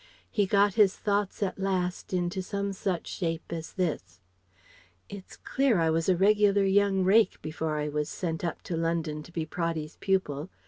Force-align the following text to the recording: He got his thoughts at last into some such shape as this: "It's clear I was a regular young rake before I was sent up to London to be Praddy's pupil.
He 0.31 0.47
got 0.47 0.73
his 0.73 0.95
thoughts 0.95 1.43
at 1.43 1.59
last 1.59 2.11
into 2.11 2.41
some 2.41 2.73
such 2.73 3.05
shape 3.05 3.43
as 3.53 3.73
this: 3.73 4.19
"It's 5.09 5.37
clear 5.37 5.79
I 5.79 5.91
was 5.91 6.09
a 6.09 6.17
regular 6.17 6.63
young 6.65 7.03
rake 7.03 7.39
before 7.43 7.77
I 7.77 7.87
was 7.87 8.09
sent 8.09 8.43
up 8.43 8.63
to 8.63 8.75
London 8.75 9.21
to 9.21 9.31
be 9.31 9.45
Praddy's 9.45 9.97
pupil. 9.97 10.49